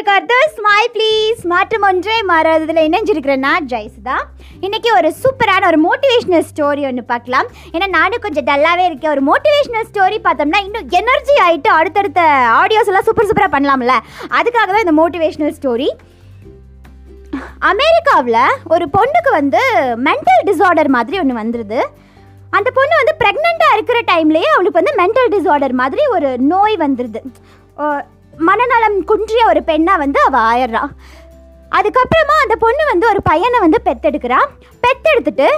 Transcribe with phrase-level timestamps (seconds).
[0.00, 4.14] இருக்கிறது smile please மாற்றம் ஒன்றே மாறாததில் இணைஞ்சிருக்கிற நான் ஜெய்சுதா.
[4.66, 7.48] இன்னைக்கு ஒரு சூப்பரான ஒரு மோட்டிவேஷனல் ஸ்டோரி ஒன்று பார்க்கலாம்.
[7.74, 9.12] ஏன்னா நானும் கொஞ்சம் டல்லாகவே இருக்கேன்.
[9.12, 12.22] ஒரு மோட்டிவேஷனல் ஸ்டோரி பார்த்தோம்னா இன்னும் எனர்ஜி ஆகிட்டு அடுத்தடுத்த
[12.60, 13.96] ஆடியோஸ் எல்லாம் சூப்பர் சூப்பராக பண்ணலாம்ல.
[14.38, 15.88] அதுக்காக தான் இந்த மோட்டிவேஷனல் ஸ்டோரி
[17.70, 18.40] அமெரிக்காவில்
[18.74, 19.60] ஒரு பொண்ணுக்கு வந்து
[20.08, 21.80] மென்டல் டிஸார்டர் மாதிரி ஒன்று வந்துடுது
[22.52, 27.20] அந்த பொண்ணு வந்து ப்ரெக்னெண்ட்டாக இருக்கிற டைம்லேயே அவளுக்கு வந்து மென்டல் டிஸார்டர் மாதிரி ஒரு நோய் வந்துடுது
[27.78, 27.84] ஓ,
[28.48, 30.92] மனநலம் குன்றிய ஒரு பெண்ணாக வந்து அவள் ஆயிடுறான்
[31.78, 34.48] அதுக்கப்புறமா அந்த பொண்ணு வந்து ஒரு பையனை வந்து பெத்தெடுக்கிறான்
[34.84, 35.48] பெத்தெடுத்துட்டு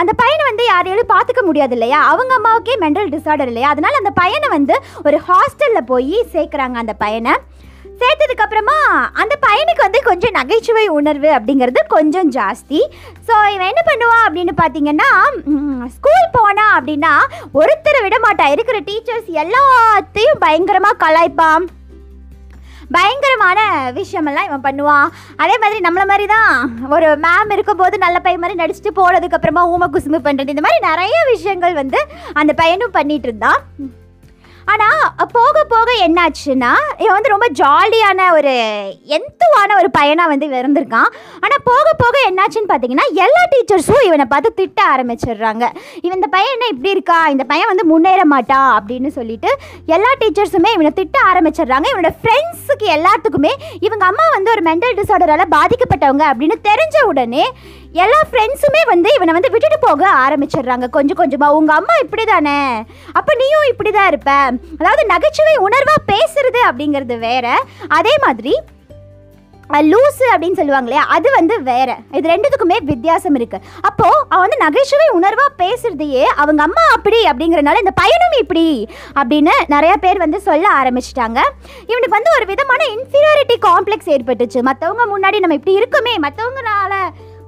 [0.00, 2.00] அந்த பையனை வந்து யாரையாலும் பார்த்துக்க முடியாது இல்லையா?
[2.10, 3.68] அவங்க அம்மாவுக்கே மென்டல் டிஸார்டர் இல்லையா?
[3.74, 4.74] அதனால அந்த பையனை வந்து
[5.06, 7.32] ஒரு ஹாஸ்டலில் போய் சேர்க்குறாங்க அந்த பையனை.
[8.00, 8.76] சேர்த்ததுக்கப்புறமா
[9.22, 12.80] அந்த பையனுக்கு வந்து கொஞ்சம் நகைச்சுவை உணர்வு அப்படிங்கிறது கொஞ்சம் ஜாஸ்தி.
[13.28, 15.10] ஸோ இவன் என்ன பண்ணுவான் அப்படின்னு பார்த்தீங்கன்னா
[15.96, 17.12] ஸ்கூல் போனா அப்படின்னா
[17.62, 18.54] ஒருத்தரை விட மாட்டான்.
[18.56, 21.66] இருக்கிற டீச்சர்ஸ் எல்லாத்தையும் பயங்கரமாக கலாய்ப்பான்.
[22.96, 23.58] பயங்கரமான
[23.98, 26.52] விஷயமெல்லாம் இவன் பண்ணுவான் அதே மாதிரி நம்மளை மாதிரி தான்
[26.96, 31.78] ஒரு மேம் இருக்கும்போது நல்ல பையன் மாதிரி நடிச்சுட்டு போனதுக்கப்புறமா ஊம குசும்பு பண்ணுறது இந்த மாதிரி நிறைய விஷயங்கள்
[31.82, 32.00] வந்து
[32.32, 33.60] அந்த பையனும் பண்ணிகிட்டு இருந்தான்.
[34.72, 35.02] ஆனால்
[35.32, 36.70] போக போக என்னாச்சுன்னா
[37.02, 38.52] இவன் வந்து ரொம்ப ஜாலியான ஒரு
[39.16, 41.10] எந்தவான ஒரு பையனாக வந்து இருந்திருக்கான்
[41.44, 45.64] ஆனால் போக போக என்னாச்சுன்னு பார்த்தீங்கன்னா எல்லா டீச்சர்ஸும் இவனை பார்த்து திட்ட ஆரம்பிச்சிடுறாங்க.
[46.02, 47.18] இவன் இந்த பையன் என்ன இப்படி இருக்கா?
[47.28, 49.50] இந்த பையன் வந்து முன்னேற மாட்டான் அப்படின்னு சொல்லிட்டு
[49.86, 51.88] எல்லா டீச்சர்ஸுமே இவனை திட்ட ஆரம்பிச்சிடுறாங்க.
[51.92, 57.44] இவனோட ஃப்ரெண்ட்ஸுக்கு எல்லாத்துக்குமே இவங்க அம்மா வந்து ஒரு மென்டல் டிசார்டரால் பாதிக்கப்பட்டவங்க அப்படின்னு தெரிஞ்ச உடனே
[57.92, 60.88] எல்லா ஃப்ரெண்ட்ஸுமே வந்து இவனை வந்து விட்டுட்டு போக ஆரம்பிச்சிடுறாங்க.
[60.88, 64.32] கொஞ்சம் கொஞ்சமாக உங்கள் அம்மா இப்படி தானே அப்போ நீயும் இப்படி தான் இருப்ப.
[64.80, 67.58] அதாவது நகைச்சுவை உணர்வாக பேசுறது அப்படிங்கிறது வேற.
[67.88, 68.54] அதே மாதிரி
[69.70, 71.06] லூஸு லூசு அப்படின்னு சொல்லுவாங்க இல்லையா?
[71.06, 71.96] அது வந்து வேற.
[72.12, 73.58] இது ரெண்டுத்துக்குமே வித்தியாசம் இருக்கு.
[73.80, 78.88] அப்போ அவன் வந்து நகைச்சுவை உணர்வா பேசுறதையே அவங்க அம்மா அப்படி அப்படிங்கறனால இந்த பையனும் இப்படி
[79.20, 81.38] அப்படின்னு நிறைய பேர் வந்து சொல்ல ஆரம்பிச்சிட்டாங்க.
[81.86, 84.62] இவனுக்கு வந்து ஒரு விதமான இன்ஃபீரியாரிட்டி காம்ப்ளெக்ஸ் ஏற்பட்டுச்சு.
[84.70, 86.16] மற்றவங்க முன்னாடி நம்ம இப்படி இருக்குமே.
[86.26, 86.94] மற்றவங்கனால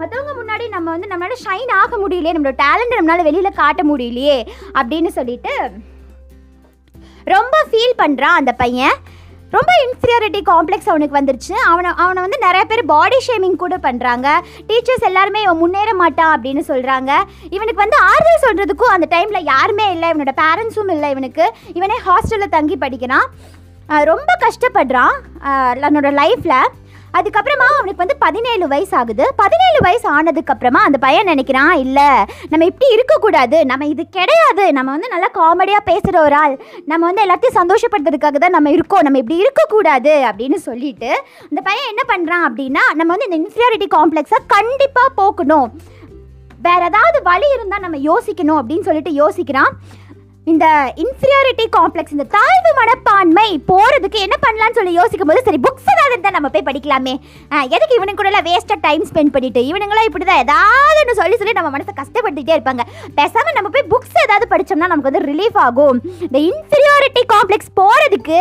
[0.00, 4.36] மற்றவங்க முன்னாடி நம்ம வந்து நம்மளால் ஷைன் ஆக முடியலையே நம்மளோட டேலண்ட் நம்மளால் வெளியில் காட்ட முடியலையே
[4.80, 5.54] அப்படின்னு சொல்லிட்டு
[7.34, 8.96] ரொம்ப ஃபீல் பண்ணுறான் அந்த பையன்.
[9.54, 11.54] ரொம்ப இன்ஃபீரியாரிட்டி காம்ப்ளெக்ஸ் அவனுக்கு வந்துருச்சு.
[11.70, 14.28] அவனை அவனை வந்து நிறைய பேர் பாடி ஷேமிங் கூட பண்ணுறாங்க
[14.68, 17.10] டீச்சர்ஸ் எல்லாருமே இவன் முன்னேற மாட்டான் அப்படின்னு சொல்கிறாங்க
[17.56, 20.08] இவனுக்கு வந்து ஆறுதல் சொல்கிறதுக்கும் அந்த டைமில் யாருமே இல்லை.
[20.12, 21.46] இவனோட பேரண்ட்ஸும் இல்லை இவனுக்கு.
[21.78, 23.26] இவனே ஹாஸ்டலில் தங்கி படிக்கிறான்.
[24.12, 25.16] ரொம்ப கஷ்டப்படுறான்.
[25.84, 26.70] தன்னோட லைஃப்பில்
[27.18, 32.08] அதுக்கப்புறமா அவனுக்கு வந்து பதினேழு வயசு ஆகுது பதினேழு வயசு ஆனதுக்கப்புறமா அந்த பையன் நினைக்கிறான் இல்லை
[32.48, 33.58] நம்ம இப்படி இருக்கக்கூடாது.
[33.66, 34.72] நம்ம இது கிடையாது.
[34.72, 36.56] நம்ம வந்து நல்லா காமெடியாக பேசுகிற ஒரு ஆள்.
[36.86, 39.00] நம்ம வந்து எல்லாத்தையும் சந்தோஷப்படுத்துறதுக்காக தான் நம்ம இருக்கோம்.
[39.00, 40.12] நம்ம இப்படி இருக்கக்கூடாது.
[40.30, 41.10] அப்படின்னு சொல்லிட்டு
[41.48, 45.70] அந்த பையன் என்ன பண்ணுறான் அப்படின்னா நம்ம வந்து இந்த இன்ஃபீரியாரிட்டி காம்ப்ளெக்ஸை கண்டிப்பாக போக்கணும்.
[46.62, 49.72] வேற ஏதாவது வழி இருந்தால் நம்ம யோசிக்கணும் அப்படின்னு சொல்லிட்டு யோசிக்கிறான்.
[50.46, 50.66] இந்த
[51.02, 56.34] இன்ஃபீரியாரிட்டி காம்ப்ளெக்ஸ் இந்த தாழ்வு மனப்பான்மை போறதுக்கு என்ன பண்ணலான்னு சொல்லி யோசிக்கும் போது சரி புக்ஸ் ஏதாவது இருந்தால்
[56.36, 57.14] நம்ம போய் படிக்கலாமே.
[57.74, 59.62] எதுக்கு இவனுங்க கூட வேஸ்ட்டாக டைம் ஸ்பெண்ட் பண்ணிட்டு?
[59.70, 62.84] இவனுங்களாம் இப்படி தான் ஏதாவது ஒன்று சொல்லி சொல்லி நம்ம மனசை கஷ்டப்படுத்திட்டே இருப்பாங்க.
[63.18, 66.00] பேசாம நம்ம போய் புக்ஸ் ஏதாவது படிச்சோம்னா நமக்கு வந்து ரிலீஃப் ஆகும்.
[66.28, 68.40] இந்த இன்ஃபீரியாரிட்டி காம்ப்ளெக்ஸ் போறதுக்கு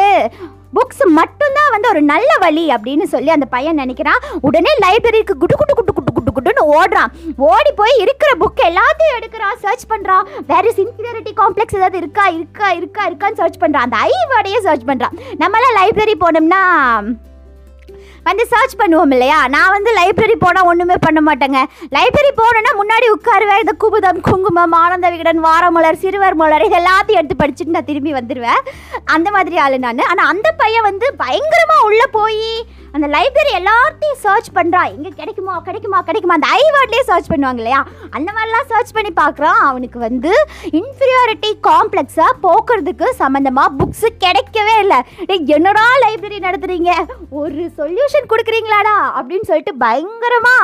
[0.78, 4.24] புக்ஸ் மட்டும்தான் வந்து ஒரு நல்ல வழி அப்படின்னு சொல்லி அந்த பையன் நினைக்கிறான்.
[4.47, 7.13] உடனே லைப்ரரிக்கு குட்டு குட்டு குட்டு குட்டு குட்டு குட்டுன்னு ஓடுறான்.
[7.52, 13.03] ஓடி போய் இருக்கிற புக் எல்லாத்தையும் எடுக்கிறான் சர்ச் பண்ணுறான் வேற இன்ஃபீரியாரிட்டி காம்ப்ளெக்ஸ் ஏதாவது இருக்கா இருக்கா இருக்கா
[13.09, 16.62] இருக்கான்னு சர்ச் பண்ணுறான் அந்த ஐ வேர்டையே சர்ச் பண்ணுறான் நம்மளாம் லைப்ரரி போனோம்னா
[18.28, 19.40] வந்து சர்ச் பண்ணுவோம் இல்லையா?
[19.56, 21.62] நான் வந்து லைப்ரரி போனால் ஒன்றுமே பண்ண மாட்டேங்க.
[21.97, 27.41] லைப்ரரி போனேன்னா முன்னாடி உட்காருவேன் இந்த குபுதம் குங்குமம் ஆனந்த விகடன் வாரமலர் சிறுவர் மலர் இது எல்லாத்தையும் எடுத்து
[27.44, 28.63] படிச்சுட்டு நான் திரும்பி வந்துடுவேன்
[29.16, 30.03] அந்த மாதிரி ஆளு நான்.
[30.12, 32.44] ஆனால் அந்த பையன் வந்து பயங்கரமாக உள்ளே போய்
[32.97, 36.38] அந்த லைப்ரரி எல்லாத்தையும் சர்ச் பண்ணுறான் இங்கே கிடைக்குமா கிடைக்குமா கிடைக்குமா?
[36.38, 37.81] அந்த ஐ வேர்ட்லேயே சர்ச் பண்ணுவாங்க இல்லையா?
[38.16, 39.59] அந்த மாதிரிலாம் சர்ச் பண்ணி பார்க்குறான்.
[39.68, 40.31] அவனுக்கு வந்து
[40.80, 45.00] இன்ஃபீரியாரிட்டி காம்ப்ளெக்ஸை போக்குறதுக்கு சம்மந்தமாக புக்ஸு கிடைக்கவே இல்லை.
[45.57, 46.91] என்னடா லைப்ரரி நடத்துகிறீங்க
[47.41, 48.96] ஒரு சொல்யூஷன் கொடுக்குறீங்களாடா?
[49.20, 50.56] அப்படின்னு சொல்லிட்டு பயங்கரமா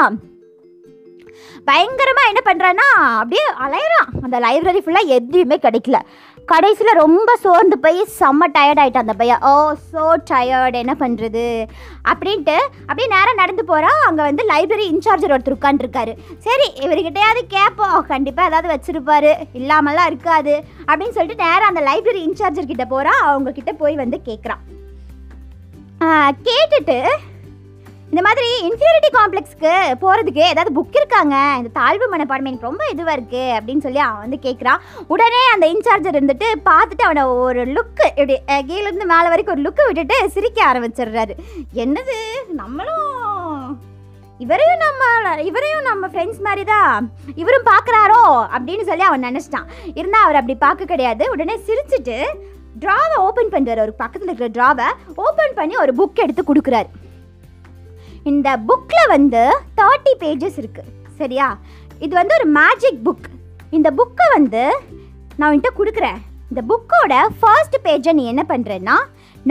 [1.68, 2.88] பயங்கரமா என்ன பண்ணுறான்னா
[3.20, 4.10] அப்படியே அலையறான்.
[4.24, 6.00] அந்த லைப்ரரி ஃபுல்லாக எதுவுமே கிடைக்கல.
[6.46, 9.42] கடைசியில் ரொம்ப சோர்ந்து போய் செம்ம டயர்ட் ஆயிட்டான் அந்த பையன்.
[9.42, 11.46] ஓ ஸோ டயர்டு என்ன பண்ணுறது
[12.12, 18.50] அப்படின்ட்டு அப்படியே நேராக நடந்து போகிறான் அங்கே வந்து லைப்ரரி இன்சார்ஜர் ஒருத்தர் உட்காந்துருக்காரு சரி இவர்கிட்டயாவது கேட்போம் கண்டிப்பாக
[18.50, 19.34] ஏதாவது வச்சுருப்பாரு.
[19.54, 20.64] இல்லாமலாம் இருக்காது.
[20.88, 24.64] அப்படின்னு சொல்லிட்டு நேராக அந்த லைப்ரரி இன்சார்ஜர் கிட்டே போகிறான் அவங்கக்கிட்ட போய் வந்து கேட்குறான்
[26.48, 27.00] கேட்டுட்டு
[28.12, 29.72] இந்த மாதிரி இன்ஃபீரியாரிட்டி காம்ப்ளெக்ஸ்க்கு
[30.02, 31.36] போகிறதுக்கு ஏதாவது புக் இருக்காங்க?
[31.60, 36.18] இந்த தாழ்வு மனப்பான்மை எனக்கு ரொம்ப இதுவாக இருக்குது அப்படின்னு சொல்லி அவன் வந்து கேட்குறான் உடனே அந்த இன்சார்ஜர்
[36.18, 38.36] இருந்துட்டு பார்த்துட்டு அவனை ஒரு லுக்கு இப்படி
[38.70, 41.36] கீழேருந்து மேலே வரைக்கும் ஒரு லுக்கு விட்டுட்டு சிரிக்க ஆரம்பிச்சிடுறாரு.
[41.84, 42.18] என்னது?
[42.62, 43.04] நம்மளும்
[44.44, 45.04] இவரையும் நம்ம
[45.50, 47.06] இவரையும் நம்ம ஃப்ரெண்ட்ஸ் மாதிரி தான்
[47.42, 48.24] இவரும் பார்க்குறாரோ
[48.56, 49.70] அப்படின்னு சொல்லி அவன் நினச்சிட்டான்.
[50.00, 51.26] இருந்தால் அவர் அப்படி பார்க்க கிடையாது.
[51.36, 52.18] உடனே சிரிச்சிட்டு
[52.84, 54.88] ட்ராவை ஓப்பன் பண்ணுறாரு ஒரு பக்கத்தில் இருக்கிற ட்ராவை
[55.26, 56.90] ஓப்பன் பண்ணி ஒரு புக் எடுத்து கொடுக்குறாரு.
[58.30, 59.42] இந்த புக்கில் வந்து
[59.80, 61.48] தேர்ட்டி பேஜஸ் இருக்குது சரியா?
[62.06, 63.28] இது வந்து ஒரு மேஜிக் புக்
[63.78, 64.64] இந்த புக்கை வந்து
[65.38, 66.18] நான் உன்கிட்ட கொடுக்குறேன்.
[66.52, 68.96] இந்த புக்கோட ஃபர்ஸ்ட் பேஜை நீ என்ன பண்ணுறேன்னா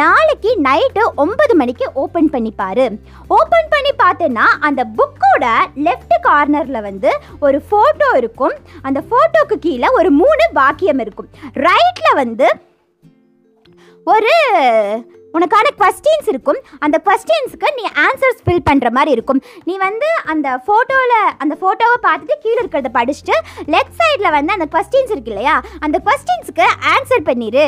[0.01, 2.87] நாளைக்கு நைட்டு ஒன்பது மணிக்கு ஓப்பன் பண்ணி பாரு.
[3.37, 5.45] ஓப்பன் பண்ணி பார்த்தேன்னா அந்த புக்கோட
[5.87, 7.11] லெஃப்ட் கார்னரில் வந்து
[7.47, 8.57] ஒரு ஃபோட்டோ இருக்கும்.
[8.83, 11.31] அந்த ஃபோட்டோக்கு கீழே ஒரு மூணு வாக்கியம் இருக்கும்.
[11.69, 12.49] ரைட்டில் வந்து
[14.15, 14.35] ஒரு
[15.39, 16.61] உனக்கான கொஸ்டின்ஸ் இருக்கும்.
[16.85, 19.41] அந்த கொஸ்டின்ஸுக்கு நீ ஆன்சர்ஸ் ஃபில் பண்ணுற மாதிரி இருக்கும்.
[19.71, 23.37] நீ வந்து அந்த ஃபோட்டோவில் அந்த ஃபோட்டோவை பார்த்துட்டு கீழே இருக்கிறத படிச்சுட்டு
[23.75, 25.57] லெஃப்ட் சைடில் வந்து அந்த கொஸ்டின்ஸ் இருக்கு இல்லையா?
[25.87, 27.67] அந்த கொஸ்டின்ஸுக்கு ஆன்சர் பண்ணிடு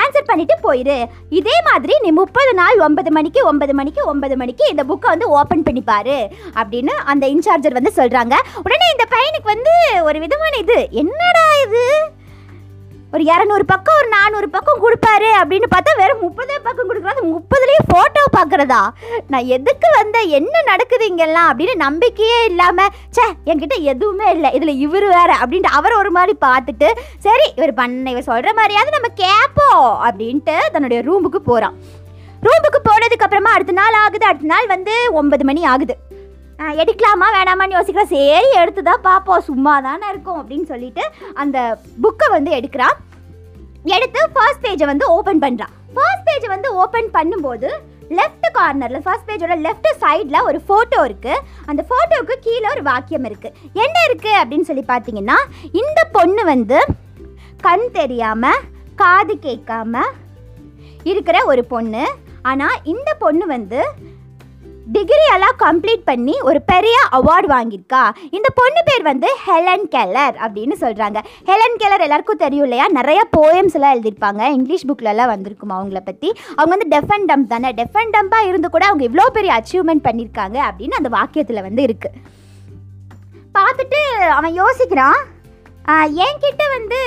[0.00, 0.96] ஆன்சர் பண்ணிட்டு போயிரு.
[1.38, 5.64] இதே மாதிரி நீ முப்பது நாள் ஒன்பது மணிக்கு ஒன்பது மணிக்கு ஒன்பது மணிக்கு இந்த புக்கை வந்து ஓப்பன்
[5.66, 6.18] பண்ணி பாரு
[6.60, 9.74] அப்படின்னு அந்த இன்சார்ஜர் வந்து சொல்கிறாங்க உடனே இந்த பையனுக்கு வந்து
[10.08, 10.78] ஒரு விதமான இது.
[11.02, 11.84] என்னடா இது?
[13.14, 18.22] ஒரு இரநூறு பக்கம் ஒரு நானூறு பக்கம் கொடுப்பாரு அப்படின்னு பார்த்தா வெறும் முப்பதே பக்கம் கொடுக்குறாரு முப்பதுலேயே ஃபோட்டோ
[18.36, 18.80] பார்க்குறதா?
[19.26, 25.06] நான் எதுக்கு வந்த என்ன நடக்குது இங்கெல்லாம் அப்படின்னு நம்பிக்கையே இல்லாமல் ச்சே என்கிட்ட எதுவுமே இல்லை இதில் இவர்
[25.14, 26.88] வேற அப்படின்ட்டு அவர் ஒரு மாதிரி பார்த்துட்டு
[27.18, 31.76] சரி இவர் பண்ண இவர் சொல்கிற மாதிரியாவது நம்ம கேட்போம் அப்படின்ட்டு தன்னுடைய ரூமுக்கு போகிறான்
[32.42, 35.94] ரூமுக்கு போனதுக்கு அப்புறமா அடுத்த நாள் ஆகுது அடுத்த நாள் வந்து ஒன்பது மணி ஆகுது.
[36.58, 41.02] எடுக்கலாமா வேணாமான்னு யோசிக்கிறேன் சரி எடுத்து தான் பார்ப்போம் சும்மா தானே இருக்கும் அப்படின்னு சொல்லிட்டு
[41.34, 42.96] அந்த புக்கை வந்து எடுக்கிறான்.
[43.84, 47.68] எடுத்து ஃபர்ஸ்ட் பேஜை வந்து ஓப்பன் பண்ணுறான் ஃபர்ஸ்ட் பேஜை வந்து ஓப்பன் பண்ணும்போது
[48.10, 53.54] லெஃப்ட் கார்னரில் ஃபர்ஸ்ட் பேஜோட லெஃப்ட் சைடில் ஒரு ஃபோட்டோ இருக்குது அந்த ஃபோட்டோவுக்கு கீழே ஒரு வாக்கியம் இருக்குது
[53.72, 55.38] என்ன இருக்குது அப்படின்னு சொல்லி பார்த்தீங்கன்னா
[55.72, 56.80] இந்த பொண்ணு வந்து
[57.60, 58.62] கண் தெரியாமல்
[58.94, 60.02] காது கேட்காம
[61.02, 62.04] இருக்கிற ஒரு பொண்ணு.
[62.42, 63.92] ஆனால் இந்த பொண்ணு வந்து
[64.92, 68.02] டிகிரி எல்லாம் கம்ப்ளீட் பண்ணி ஒரு பெரிய அவார்டு வாங்கியிருக்கா.
[68.36, 71.18] இந்த பொண்ணு பேர் வந்து ஹெலன் கெல்லர் அப்படின்னு சொல்கிறாங்க
[71.50, 72.86] ஹெலன் கெல்லர் எல்லாருக்கும் தெரியும் இல்லையா?
[72.98, 74.42] நிறைய போயம்ஸ் எல்லாம் எழுதியிருப்பாங்க.
[74.58, 77.70] இங்கிலீஷ் புக்கிலலாம் வந்திருக்குமா வந்திருக்கும் அவங்கள பற்றி அவங்க வந்து டெஃபன் டம்ப் தானே.
[77.80, 82.20] டெஃபன் டம்பாக இருந்து கூட அவங்க இவ்வளோ பெரிய அச்சீவ்மெண்ட் பண்ணியிருக்காங்க அப்படின்னு அந்த வாக்கியத்தில் வந்து இருக்குது
[83.58, 84.00] பார்த்துட்டு
[84.38, 85.20] அவன் யோசிக்கிறான்.
[86.26, 86.98] என்கிட்ட வந்து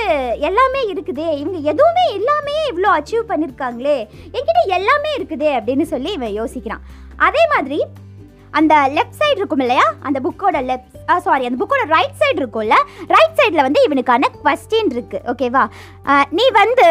[0.48, 1.28] எல்லாமே இருக்குதே.
[1.40, 3.98] இவங்க எதுவுமே இல்லாமையே இவ்வளோ அச்சீவ் பண்ணியிருக்காங்களே.
[4.36, 6.84] என்கிட்ட எல்லாமே இருக்குதே அப்படின்னு சொல்லி இவன் யோசிக்கிறான்.
[7.26, 7.78] அதே மாதிரி
[8.58, 9.86] அந்த லெஃப்ட் சைடு இருக்கும் இல்லையா?
[10.06, 12.76] அந்த புக்கோட லெஃப்ட் சாரி அந்த புக்கோட ரைட் சைடு இருக்கும்ல?
[13.14, 15.20] ரைட் சைடில் வந்து இவனுக்கான கொஸ்டின் இருக்கு.
[15.32, 15.64] ஓகேவா
[16.38, 16.86] நீ வந்து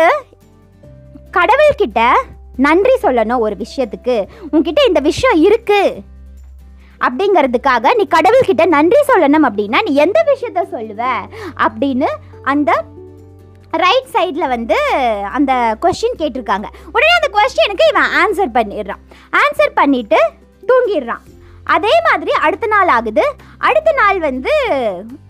[1.38, 2.02] கடவுள்கிட்ட
[2.68, 4.16] நன்றி சொல்லணும் ஒரு விஷயத்துக்கு.
[4.52, 5.82] உன்கிட்ட இந்த விஷயம் இருக்கு.
[7.08, 11.02] அப்படிங்கிறதுக்காக நீ கடவுள்கிட்ட நன்றி சொல்லணும் அப்படின்னா நீ எந்த விஷயத்த சொல்லுவ?
[11.66, 12.10] அப்படின்னு
[12.54, 12.72] அந்த
[13.84, 14.78] ரைட் சைடில் வந்து
[15.38, 16.68] அந்த கொஸ்டின் கேட்டிருக்காங்க.
[16.96, 19.02] உடனே கொஸ்டினுக்கு இவன் ஆன்சர் பண்ணிடுறான்.
[19.42, 20.20] ஆன்சர் பண்ணிட்டு
[20.70, 21.26] தூங்கிடுறான்.
[21.76, 23.24] அதே மாதிரி அடுத்த நாள் ஆகுது.
[23.68, 24.54] அடுத்த நாள் வந்து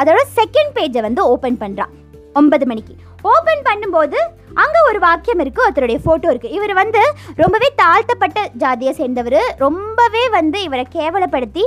[0.01, 1.93] அதோட செகண்ட் பேஜை வந்து ஓப்பன் பண்ணுறான்
[2.39, 2.93] ஒன்பது மணிக்கு.
[3.31, 4.17] ஓப்பன் பண்ணும்போது
[4.63, 7.01] அங்கே ஒரு வாக்கியம் இருக்குது ஒருத்தருடைய ஃபோட்டோ இருக்குது இவர் வந்து
[7.41, 9.39] ரொம்பவே தாழ்த்தப்பட்ட ஜாதியை சேர்ந்தவர்.
[9.63, 11.63] ரொம்பவே வந்து இவரை கேவலப்படுத்தி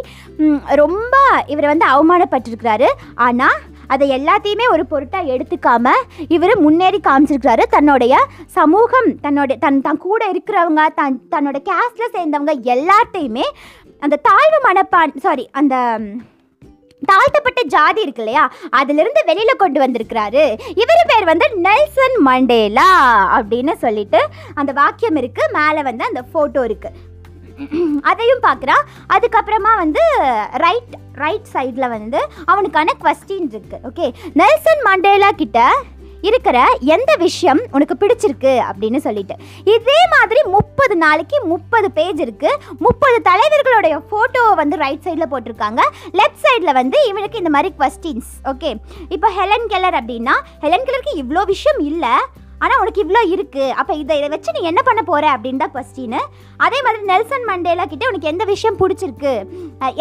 [0.82, 1.16] ரொம்ப
[1.54, 2.88] இவரை வந்து அவமானப்பட்டிருக்கிறாரு.
[3.28, 3.58] ஆனால்
[3.92, 5.94] அதை எல்லாத்தையுமே ஒரு பொருட்டாக எடுத்துக்காம
[6.36, 7.64] இவர் முன்னேறி காமிச்சிருக்கிறாரு.
[7.76, 8.14] தன்னுடைய
[8.58, 13.46] சமூகம் தன்னுடைய தன் தன் கூட இருக்கிறவங்க தன் தன்னோட கேஸ்டில் சேர்ந்தவங்க எல்லாத்தையுமே
[14.00, 15.76] அந்த தாழ்வு மனப்பான் சாரி அந்த
[17.02, 18.42] தாழ்த்தப்பட்ட ஜாதி இருக்கு இல்லையா?
[18.78, 20.42] அதிலிருந்து வெளியில் கொண்டு வந்திருக்கிறாரு.
[20.82, 22.88] இவர் பேர் வந்து நெல்சன் மண்டேலா
[23.36, 24.20] அப்படின்னு சொல்லிட்டு
[24.54, 27.08] அந்த வாக்கியம் இருக்குது மேலே வந்து அந்த ஃபோட்டோ இருக்குது
[28.10, 30.02] அதையும் பார்க்குறான் அதுக்கப்புறமா வந்து
[30.64, 34.08] ரைட் ரைட் சைடில் வந்து அவனுக்கான கொஸ்டின் இருக்குது ஓகே
[34.40, 35.60] நெல்சன் மண்டேலா கிட்ட
[36.28, 36.58] இருக்கிற
[36.94, 39.34] எந்த விஷயம் உனக்கு பிடிச்சிருக்கு அப்படின்னு சொல்லிட்டு.
[39.74, 45.80] இதே மாதிரி முப்பது நாளைக்கு முப்பது பேஜ் இருக்குது முப்பது தலைவர்களுடைய ஃபோட்டோவை வந்து ரைட் சைடில் போட்டிருக்காங்க.
[46.20, 48.72] லெஃப்ட் சைடில் வந்து இவனுக்கு இந்த மாதிரி கொஸ்டின்ஸ் ஓகே
[49.16, 50.36] இப்போ ஹெலன் கெல்லர் அப்படின்னா
[50.66, 52.14] ஹெலன் கெலருக்கு இவ்வளோ விஷயம் இல்லை.
[52.64, 56.18] ஆனால் உனக்கு இவ்வளோ இருக்குது அப்போ இதை இதை வச்சு நீ என்ன பண்ண போகிற அப்படின்னு தான் கொஸ்டின்
[56.64, 59.32] அதே மாதிரி நெல்சன் மண்டேலா கிட்டே உனக்கு எந்த விஷயம் பிடிச்சிருக்கு?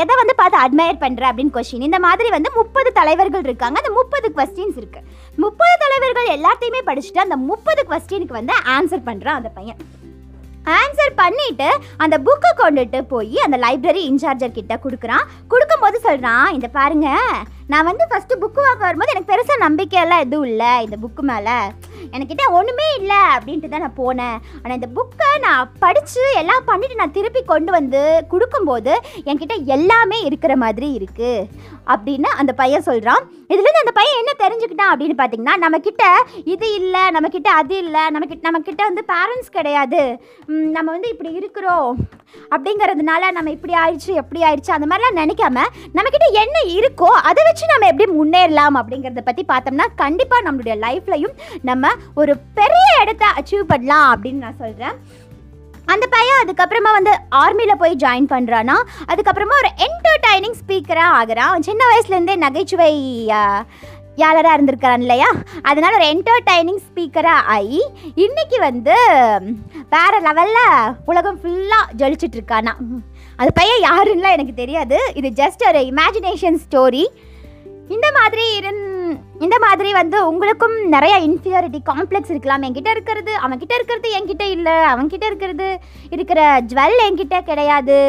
[0.02, 3.78] எதை வந்து பார்த்து அட்மையர் பண்ணுற அப்படின்னு கொஸ்டின் இந்த மாதிரி வந்து முப்பது தலைவர்கள் இருக்காங்க.
[3.82, 5.08] அந்த முப்பது கொஸ்டின்ஸ் இருக்குது
[5.46, 9.80] முப்பது தலைவர்கள் எல்லாத்தையுமே படிச்சுட்டு அந்த முப்பது கொஸ்டினுக்கு வந்து ஆன்சர் பண்ணுறான் அந்த பையன்.
[10.80, 11.68] ஆன்சர் பண்ணிட்டு
[12.04, 15.30] அந்த புக்கை கொண்டுட்டு போய் அந்த லைப்ரரி இன்சார்ஜர் கிட்ட கொடுக்குறான்.
[15.52, 17.08] கொடுக்கும்போது சொல்கிறான் இந்த பாருங்க
[17.72, 21.58] நான் வந்து ஃபஸ்ட்டு புக்கு வாங்க வரும்போது எனக்கு பெருசாக நம்பிக்கையெல்லாம் எதுவும் இல்லை இந்த புக்கு மேலே.
[22.14, 24.38] எனக்கிட்ட ஒன்றுமே இல்லை அப்படின்ட்டு தான் நான் போனேன்.
[24.62, 28.04] ஆனால் இந்த புக்கை நான் படித்து எல்லாம் பண்ணிவிட்டு நான் திருப்பி கொண்டு வந்து
[28.34, 28.94] கொடுக்கும்போது
[29.30, 31.48] என்கிட்ட எல்லாமே இருக்கிற மாதிரி இருக்குது
[31.94, 36.04] அப்படின்னு அந்த பையன் சொல்கிறான் இதுலேருந்து அந்த பையன் என்ன தெரிஞ்சுக்கிட்டான் அப்படின்னு பார்த்தீங்கன்னா நம்மக்கிட்ட
[36.54, 40.02] இது இல்லை நம்மக்கிட்ட அது இல்லை நம்மக்கிட்ட நம்மக்கிட்ட வந்து பேரண்ட்ஸ் கிடையாது.
[40.76, 41.90] நம்ம வந்து இப்படி இருக்கிறோம்.
[42.54, 45.64] அப்படிங்கிறதுனால நம்ம இப்படி ஆயிடுச்சு எப்படி ஆயிடுச்சு அந்த மாதிரிலாம் நினைக்காம
[45.96, 51.36] நம்மக்கிட்ட என்ன இருக்கோ அதை வச்சு நம்ம எப்படி முன்னேறலாம் அப்படிங்கிறத பற்றி பார்த்தோம்னா கண்டிப்பாக நம்மளுடைய லைஃப்லையும்
[51.70, 51.89] நம்ம
[52.22, 54.98] ஒரு பெரிய இடத்த அச்சீவ் பண்ணலாம் அப்படின்னு நான் சொல்கிறேன்
[55.94, 58.76] அந்த பையன் அதுக்கப்புறமா வந்து ஆர்மியில் போய் ஜாயின் பண்ணுறானா
[59.12, 61.64] அதுக்கப்புறமா ஒரு என்டர்டைனிங் ஸ்பீக்கராக ஆகிறான்.
[61.68, 62.92] சின்ன வயசுலேருந்தே நகைச்சுவை
[64.22, 65.28] யாளராக இருந்திருக்கிறான் இல்லையா?
[65.70, 67.82] அதனால் ஒரு என்டர்டைனிங் ஸ்பீக்கராக ஆகி
[68.26, 68.96] இன்றைக்கி வந்து
[69.96, 72.74] வேற லெவலில் உலகம் ஃபுல்லாக ஜொலிச்சிட்டு இருக்கானா.
[73.42, 75.00] அது பையன் யாருன்னா எனக்கு தெரியாது.
[75.20, 77.06] இது ஜஸ்ட் ஒரு இமேஜினேஷன் ஸ்டோரி
[77.96, 78.84] இந்த மாதிரி இருந்
[79.46, 82.66] இந்த மாதிரி வந்து உங்களுக்கும் நிறைய இன்ஃபீரியாரிட்டி காம்ப்ளெக்ஸ் இருக்கலாம்.
[82.68, 84.76] என்கிட்ட இருக்கிறது அவன்கிட்ட இருக்கிறது என்கிட்ட இல்லை.
[84.92, 85.68] அவன்கிட்ட இருக்கிறது
[86.16, 86.42] இருக்கிற
[86.72, 88.00] ஜுவல் என்கிட்ட கிடையாது.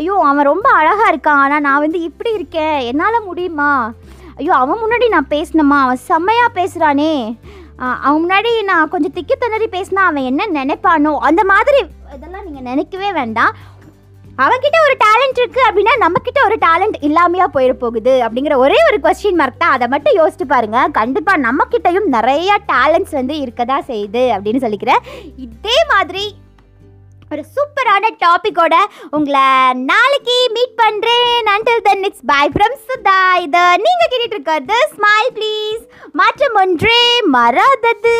[0.00, 1.42] ஐயோ அவன் ரொம்ப அழகாக இருக்கான்.
[1.44, 2.78] ஆனால் நான் வந்து இப்படி இருக்கேன்.
[2.90, 3.70] என்னால் முடியுமா?
[4.40, 7.12] ஐயோ அவன் முன்னாடி நான் பேசினமா அவன் செம்மையாக பேசுகிறானே
[8.06, 11.80] அவன் முன்னாடி நான் கொஞ்சம் திக்கி திணறி பேசினா அவன் என்ன நினைப்பானோ அந்த மாதிரி
[12.16, 13.54] இதெல்லாம் நீங்கள் நினைக்கவே வேண்டாம்.
[14.44, 19.38] அவகிட்ட ஒரு டேலண்ட் இருக்கு அப்படின்னா நம்மக்கிட்ட ஒரு டேலண்ட் இல்லாமையா போயிட போகுது அப்படிங்கிற ஒரே ஒரு கொஸ்டின்
[19.40, 20.80] மார்க் தான் அதை மட்டும் யோசிச்சு பாருங்க.
[20.98, 25.04] கண்டிப்பா நம்ம கிட்டயும் நிறைய டேலண்ட்ஸ் வந்து இருக்கதா செய்யுது அப்படின்னு சொல்லிக்கிறேன்
[25.46, 26.24] இதே மாதிரி
[27.32, 28.74] ஒரு சூப்பரான டாபிக்கோட
[29.10, 29.46] உங்களை
[29.90, 31.48] நாளைக்கு மீட் பண்றேன்.
[31.54, 35.82] Until then it's bye from Sudha இது நீங்க கேட்டுட்டு இருக்கிறது ஸ்மைல் ப்ளீஸ்
[36.20, 37.00] மாற்றம் ஒன்றே
[37.36, 38.18] மறாதது